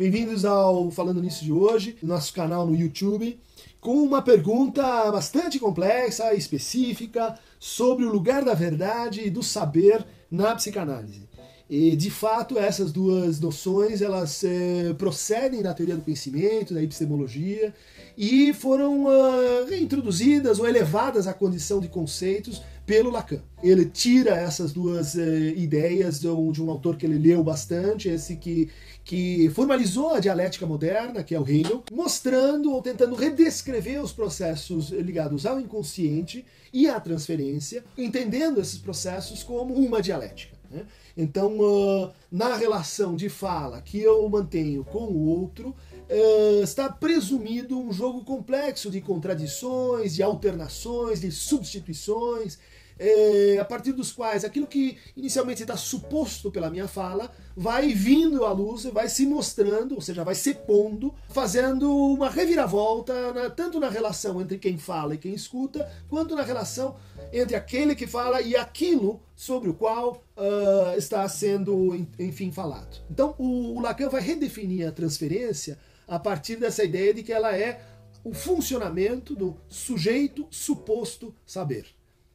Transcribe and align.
Bem-vindos 0.00 0.46
ao 0.46 0.90
Falando 0.90 1.20
Nisso 1.20 1.44
de 1.44 1.52
hoje, 1.52 1.94
nosso 2.02 2.32
canal 2.32 2.66
no 2.66 2.74
YouTube, 2.74 3.38
com 3.82 4.02
uma 4.02 4.22
pergunta 4.22 4.82
bastante 5.12 5.58
complexa 5.58 6.32
específica 6.32 7.38
sobre 7.58 8.06
o 8.06 8.10
lugar 8.10 8.42
da 8.42 8.54
verdade 8.54 9.20
e 9.20 9.28
do 9.28 9.42
saber 9.42 10.02
na 10.30 10.54
psicanálise. 10.54 11.28
E, 11.70 11.94
de 11.94 12.10
fato, 12.10 12.58
essas 12.58 12.90
duas 12.90 13.38
noções 13.38 14.02
elas 14.02 14.42
eh, 14.42 14.92
procedem 14.98 15.62
da 15.62 15.72
teoria 15.72 15.94
do 15.94 16.02
conhecimento, 16.02 16.74
da 16.74 16.82
epistemologia, 16.82 17.72
e 18.18 18.52
foram 18.52 19.04
uh, 19.04 19.66
reintroduzidas 19.68 20.58
ou 20.58 20.66
elevadas 20.66 21.28
à 21.28 21.32
condição 21.32 21.78
de 21.78 21.86
conceitos 21.86 22.60
pelo 22.84 23.08
Lacan. 23.08 23.40
Ele 23.62 23.84
tira 23.84 24.32
essas 24.32 24.72
duas 24.72 25.16
eh, 25.16 25.54
ideias 25.56 26.18
de 26.18 26.26
um, 26.26 26.50
de 26.50 26.60
um, 26.60 26.68
autor 26.70 26.96
que 26.96 27.06
ele 27.06 27.16
leu 27.16 27.44
bastante, 27.44 28.08
esse 28.08 28.34
que, 28.34 28.68
que 29.04 29.48
formalizou 29.50 30.12
a 30.12 30.18
dialética 30.18 30.66
moderna, 30.66 31.22
que 31.22 31.36
é 31.36 31.40
o 31.40 31.48
Hegel, 31.48 31.84
mostrando 31.92 32.72
ou 32.72 32.82
tentando 32.82 33.14
redescrever 33.14 34.02
os 34.02 34.10
processos 34.10 34.90
ligados 34.90 35.46
ao 35.46 35.60
inconsciente 35.60 36.44
e 36.72 36.88
à 36.88 36.98
transferência, 36.98 37.84
entendendo 37.96 38.60
esses 38.60 38.78
processos 38.78 39.44
como 39.44 39.72
uma 39.72 40.02
dialética. 40.02 40.59
Né? 40.70 40.86
Então, 41.16 41.58
uh, 41.58 42.12
na 42.30 42.56
relação 42.56 43.16
de 43.16 43.28
fala 43.28 43.80
que 43.80 44.00
eu 44.00 44.26
mantenho 44.28 44.84
com 44.84 45.04
o 45.04 45.26
outro, 45.26 45.74
uh, 46.08 46.62
está 46.62 46.88
presumido 46.88 47.78
um 47.78 47.92
jogo 47.92 48.24
complexo 48.24 48.90
de 48.90 49.00
contradições, 49.00 50.14
de 50.14 50.22
alternações, 50.22 51.20
de 51.20 51.32
substituições, 51.32 52.58
é, 53.02 53.58
a 53.58 53.64
partir 53.64 53.92
dos 53.92 54.12
quais 54.12 54.44
aquilo 54.44 54.66
que 54.66 54.98
inicialmente 55.16 55.62
está 55.62 55.74
suposto 55.74 56.50
pela 56.50 56.68
minha 56.68 56.86
fala 56.86 57.32
vai 57.56 57.94
vindo 57.94 58.44
à 58.44 58.52
luz, 58.52 58.84
vai 58.84 59.08
se 59.08 59.24
mostrando, 59.24 59.94
ou 59.94 60.02
seja, 60.02 60.22
vai 60.22 60.34
se 60.34 60.52
pondo, 60.52 61.14
fazendo 61.30 61.90
uma 61.90 62.28
reviravolta 62.28 63.14
tanto 63.56 63.80
na 63.80 63.88
relação 63.88 64.38
entre 64.38 64.58
quem 64.58 64.76
fala 64.76 65.14
e 65.14 65.18
quem 65.18 65.32
escuta, 65.32 65.90
quanto 66.10 66.36
na 66.36 66.42
relação 66.42 66.94
entre 67.32 67.56
aquele 67.56 67.94
que 67.94 68.06
fala 68.06 68.40
e 68.40 68.56
aquilo 68.56 69.20
sobre 69.34 69.68
o 69.68 69.74
qual 69.74 70.24
uh, 70.36 70.96
está 70.96 71.28
sendo, 71.28 71.94
enfim, 72.18 72.50
falado. 72.50 72.98
Então, 73.10 73.34
o, 73.38 73.76
o 73.76 73.80
Lacan 73.80 74.08
vai 74.08 74.20
redefinir 74.20 74.86
a 74.86 74.92
transferência 74.92 75.78
a 76.06 76.18
partir 76.18 76.56
dessa 76.56 76.84
ideia 76.84 77.14
de 77.14 77.22
que 77.22 77.32
ela 77.32 77.56
é 77.56 77.80
o 78.24 78.34
funcionamento 78.34 79.34
do 79.34 79.56
sujeito 79.68 80.46
suposto 80.50 81.34
saber. 81.46 81.86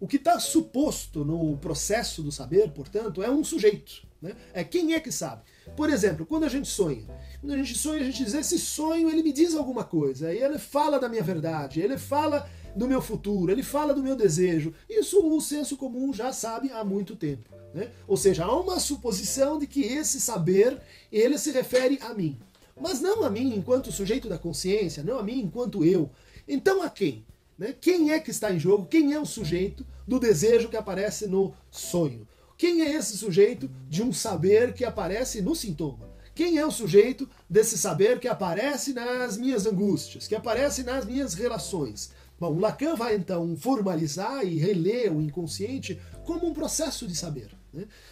O 0.00 0.06
que 0.06 0.16
está 0.16 0.38
suposto 0.38 1.24
no 1.24 1.56
processo 1.56 2.22
do 2.22 2.30
saber, 2.30 2.70
portanto, 2.70 3.22
é 3.22 3.30
um 3.30 3.42
sujeito. 3.42 4.06
Né? 4.22 4.34
É 4.52 4.62
quem 4.62 4.94
é 4.94 5.00
que 5.00 5.10
sabe. 5.10 5.42
Por 5.76 5.90
exemplo, 5.90 6.24
quando 6.24 6.44
a 6.44 6.48
gente 6.48 6.68
sonha, 6.68 7.04
quando 7.40 7.52
a 7.52 7.56
gente 7.56 7.76
sonha, 7.76 8.00
a 8.00 8.04
gente 8.04 8.24
diz: 8.24 8.34
esse 8.34 8.58
sonho 8.58 9.08
ele 9.08 9.22
me 9.22 9.32
diz 9.32 9.54
alguma 9.54 9.84
coisa, 9.84 10.32
ele 10.32 10.58
fala 10.58 10.98
da 10.98 11.08
minha 11.08 11.22
verdade, 11.22 11.80
ele 11.80 11.98
fala 11.98 12.48
do 12.74 12.86
meu 12.86 13.00
futuro, 13.00 13.50
ele 13.50 13.62
fala 13.62 13.92
do 13.92 14.02
meu 14.02 14.14
desejo. 14.14 14.72
Isso 14.88 15.20
o 15.24 15.40
senso 15.40 15.76
comum 15.76 16.12
já 16.12 16.32
sabe 16.32 16.70
há 16.70 16.84
muito 16.84 17.16
tempo. 17.16 17.50
Né? 17.74 17.90
Ou 18.06 18.16
seja, 18.16 18.44
há 18.44 18.60
uma 18.60 18.80
suposição 18.80 19.58
de 19.58 19.66
que 19.66 19.82
esse 19.82 20.20
saber 20.20 20.80
ele 21.10 21.38
se 21.38 21.50
refere 21.50 21.98
a 22.02 22.14
mim. 22.14 22.38
Mas 22.80 23.00
não 23.00 23.24
a 23.24 23.30
mim 23.30 23.54
enquanto 23.54 23.90
sujeito 23.90 24.28
da 24.28 24.38
consciência, 24.38 25.02
não 25.02 25.18
a 25.18 25.22
mim 25.22 25.40
enquanto 25.40 25.84
eu. 25.84 26.10
Então 26.46 26.82
a 26.82 26.88
quem? 26.88 27.24
Né? 27.58 27.74
Quem 27.78 28.12
é 28.12 28.20
que 28.20 28.30
está 28.30 28.52
em 28.52 28.58
jogo? 28.58 28.86
Quem 28.86 29.12
é 29.12 29.20
o 29.20 29.26
sujeito 29.26 29.84
do 30.06 30.20
desejo 30.20 30.68
que 30.68 30.76
aparece 30.76 31.26
no 31.26 31.52
sonho? 31.70 32.26
Quem 32.56 32.82
é 32.82 32.92
esse 32.92 33.16
sujeito 33.16 33.68
de 33.88 34.02
um 34.02 34.12
saber 34.12 34.72
que 34.72 34.84
aparece 34.84 35.42
no 35.42 35.54
sintoma? 35.54 36.08
Quem 36.34 36.56
é 36.56 36.64
o 36.64 36.70
sujeito 36.70 37.28
desse 37.50 37.76
saber 37.76 38.20
que 38.20 38.28
aparece 38.28 38.92
nas 38.92 39.36
minhas 39.36 39.66
angústias, 39.66 40.28
que 40.28 40.36
aparece 40.36 40.84
nas 40.84 41.04
minhas 41.04 41.34
relações? 41.34 42.12
Bom, 42.38 42.60
Lacan 42.60 42.94
vai 42.94 43.16
então 43.16 43.56
formalizar 43.56 44.44
e 44.44 44.56
reler 44.56 45.12
o 45.12 45.20
inconsciente 45.20 46.00
como 46.24 46.46
um 46.46 46.54
processo 46.54 47.08
de 47.08 47.16
saber. 47.16 47.50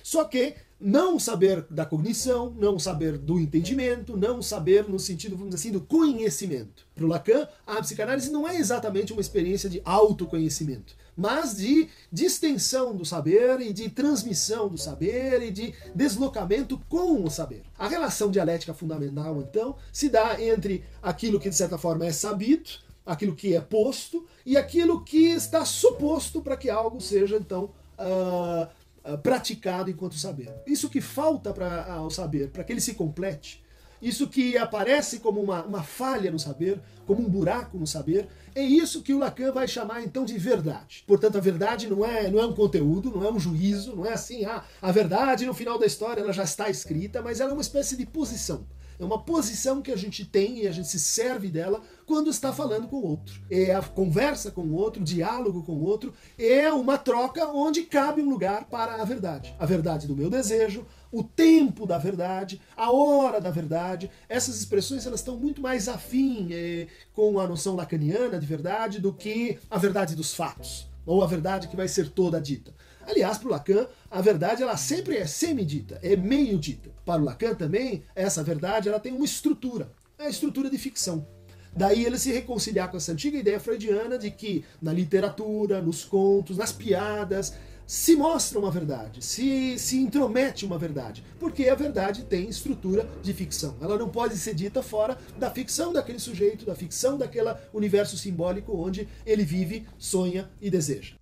Só 0.02 0.24
que 0.24 0.54
não 0.78 1.18
saber 1.18 1.62
da 1.70 1.86
cognição, 1.86 2.50
não 2.50 2.78
saber 2.78 3.16
do 3.16 3.40
entendimento, 3.40 4.16
não 4.16 4.42
saber 4.42 4.88
no 4.88 4.98
sentido, 4.98 5.36
vamos 5.36 5.54
dizer 5.54 5.68
assim, 5.68 5.72
do 5.72 5.80
conhecimento. 5.80 6.86
Para 6.94 7.04
o 7.04 7.08
Lacan, 7.08 7.48
a 7.66 7.80
psicanálise 7.80 8.30
não 8.30 8.46
é 8.46 8.56
exatamente 8.56 9.12
uma 9.12 9.22
experiência 9.22 9.70
de 9.70 9.80
autoconhecimento, 9.84 10.94
mas 11.16 11.56
de 11.56 11.88
distensão 12.12 12.94
do 12.94 13.06
saber 13.06 13.60
e 13.60 13.72
de 13.72 13.88
transmissão 13.88 14.68
do 14.68 14.76
saber 14.76 15.42
e 15.42 15.50
de 15.50 15.74
deslocamento 15.94 16.78
com 16.88 17.24
o 17.24 17.30
saber. 17.30 17.62
A 17.78 17.88
relação 17.88 18.30
dialética 18.30 18.74
fundamental, 18.74 19.40
então, 19.40 19.76
se 19.90 20.10
dá 20.10 20.40
entre 20.42 20.84
aquilo 21.02 21.40
que 21.40 21.48
de 21.48 21.56
certa 21.56 21.78
forma 21.78 22.04
é 22.04 22.12
sabido, 22.12 22.86
aquilo 23.06 23.34
que 23.34 23.54
é 23.54 23.60
posto 23.60 24.26
e 24.44 24.56
aquilo 24.56 25.02
que 25.02 25.28
está 25.28 25.64
suposto 25.64 26.42
para 26.42 26.56
que 26.56 26.68
algo 26.68 27.00
seja, 27.00 27.36
então, 27.36 27.70
uh, 27.98 28.68
praticado 29.16 29.90
enquanto 29.90 30.14
saber. 30.16 30.52
Isso 30.66 30.88
que 30.88 31.00
falta 31.00 31.52
para 31.52 31.92
ao 31.92 32.10
saber, 32.10 32.50
para 32.50 32.64
que 32.64 32.72
ele 32.72 32.80
se 32.80 32.94
complete, 32.94 33.64
isso 34.00 34.28
que 34.28 34.56
aparece 34.58 35.20
como 35.20 35.40
uma, 35.40 35.62
uma 35.64 35.82
falha 35.82 36.30
no 36.30 36.38
saber, 36.38 36.80
como 37.06 37.22
um 37.22 37.28
buraco 37.28 37.78
no 37.78 37.86
saber, 37.86 38.28
é 38.54 38.62
isso 38.62 39.02
que 39.02 39.14
o 39.14 39.18
Lacan 39.18 39.52
vai 39.52 39.66
chamar 39.66 40.02
então 40.02 40.24
de 40.24 40.36
verdade. 40.38 41.04
Portanto, 41.06 41.38
a 41.38 41.40
verdade 41.40 41.88
não 41.88 42.04
é, 42.04 42.30
não 42.30 42.38
é 42.38 42.46
um 42.46 42.54
conteúdo, 42.54 43.10
não 43.10 43.24
é 43.24 43.32
um 43.32 43.38
juízo, 43.38 43.96
não 43.96 44.04
é 44.04 44.12
assim, 44.12 44.44
ah, 44.44 44.64
a 44.82 44.92
verdade 44.92 45.46
no 45.46 45.54
final 45.54 45.78
da 45.78 45.86
história 45.86 46.20
ela 46.20 46.32
já 46.32 46.44
está 46.44 46.68
escrita, 46.68 47.22
mas 47.22 47.40
ela 47.40 47.50
é 47.50 47.52
uma 47.52 47.62
espécie 47.62 47.96
de 47.96 48.04
posição. 48.04 48.66
É 48.98 49.04
uma 49.04 49.22
posição 49.22 49.82
que 49.82 49.92
a 49.92 49.96
gente 49.96 50.24
tem 50.24 50.60
e 50.60 50.66
a 50.66 50.72
gente 50.72 50.88
se 50.88 50.98
serve 50.98 51.48
dela 51.48 51.82
quando 52.06 52.30
está 52.30 52.52
falando 52.52 52.88
com 52.88 52.96
o 52.96 53.06
outro. 53.06 53.40
É 53.50 53.74
a 53.74 53.82
conversa 53.82 54.50
com 54.50 54.62
o 54.62 54.74
outro, 54.74 55.02
o 55.02 55.04
diálogo 55.04 55.62
com 55.62 55.72
o 55.72 55.84
outro, 55.84 56.14
é 56.38 56.72
uma 56.72 56.96
troca 56.96 57.46
onde 57.48 57.82
cabe 57.82 58.22
um 58.22 58.30
lugar 58.30 58.64
para 58.66 59.02
a 59.02 59.04
verdade. 59.04 59.54
A 59.58 59.66
verdade 59.66 60.06
do 60.06 60.16
meu 60.16 60.30
desejo, 60.30 60.86
o 61.12 61.22
tempo 61.22 61.86
da 61.86 61.98
verdade, 61.98 62.60
a 62.76 62.90
hora 62.90 63.40
da 63.40 63.50
verdade. 63.50 64.10
Essas 64.28 64.58
expressões 64.58 65.06
elas 65.06 65.20
estão 65.20 65.36
muito 65.36 65.60
mais 65.60 65.88
afim 65.88 66.48
é, 66.52 66.86
com 67.12 67.38
a 67.38 67.46
noção 67.46 67.74
lacaniana 67.74 68.38
de 68.38 68.46
verdade 68.46 69.00
do 69.00 69.12
que 69.12 69.58
a 69.70 69.78
verdade 69.78 70.14
dos 70.14 70.34
fatos, 70.34 70.88
ou 71.04 71.22
a 71.22 71.26
verdade 71.26 71.68
que 71.68 71.76
vai 71.76 71.88
ser 71.88 72.10
toda 72.10 72.40
dita. 72.40 72.74
Aliás, 73.06 73.38
para 73.38 73.48
o 73.48 73.50
Lacan, 73.52 73.86
a 74.10 74.20
verdade 74.20 74.62
ela 74.62 74.76
sempre 74.76 75.16
é 75.16 75.26
semidita, 75.26 75.98
é 76.02 76.16
meio 76.16 76.58
dita. 76.58 76.90
Para 77.04 77.22
o 77.22 77.24
Lacan 77.24 77.54
também, 77.54 78.02
essa 78.16 78.42
verdade 78.42 78.88
ela 78.88 78.98
tem 78.98 79.12
uma 79.12 79.24
estrutura, 79.24 79.92
é 80.18 80.26
a 80.26 80.28
estrutura 80.28 80.68
de 80.68 80.76
ficção. 80.76 81.26
Daí 81.74 82.04
ele 82.04 82.18
se 82.18 82.32
reconciliar 82.32 82.90
com 82.90 82.96
essa 82.96 83.12
antiga 83.12 83.38
ideia 83.38 83.60
freudiana 83.60 84.18
de 84.18 84.30
que 84.30 84.64
na 84.82 84.92
literatura, 84.92 85.80
nos 85.80 86.04
contos, 86.04 86.56
nas 86.56 86.72
piadas, 86.72 87.54
se 87.86 88.16
mostra 88.16 88.58
uma 88.58 88.70
verdade, 88.70 89.24
se, 89.24 89.78
se 89.78 89.96
intromete 89.98 90.64
uma 90.64 90.76
verdade, 90.76 91.22
porque 91.38 91.68
a 91.68 91.74
verdade 91.74 92.24
tem 92.24 92.48
estrutura 92.48 93.08
de 93.22 93.32
ficção. 93.32 93.76
Ela 93.80 93.96
não 93.96 94.08
pode 94.08 94.36
ser 94.36 94.54
dita 94.54 94.82
fora 94.82 95.16
da 95.38 95.50
ficção 95.50 95.92
daquele 95.92 96.18
sujeito, 96.18 96.66
da 96.66 96.74
ficção 96.74 97.16
daquele 97.16 97.54
universo 97.72 98.18
simbólico 98.18 98.76
onde 98.76 99.06
ele 99.24 99.44
vive, 99.44 99.86
sonha 99.96 100.50
e 100.60 100.68
deseja. 100.68 101.14